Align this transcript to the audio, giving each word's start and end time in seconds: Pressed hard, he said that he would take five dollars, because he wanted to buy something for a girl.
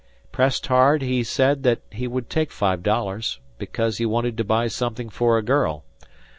Pressed 0.31 0.65
hard, 0.65 1.03
he 1.03 1.23
said 1.23 1.61
that 1.61 1.81
he 1.91 2.07
would 2.07 2.27
take 2.27 2.51
five 2.51 2.81
dollars, 2.81 3.39
because 3.59 3.99
he 3.99 4.05
wanted 4.07 4.35
to 4.37 4.43
buy 4.43 4.65
something 4.65 5.09
for 5.09 5.37
a 5.37 5.43
girl. 5.43 5.83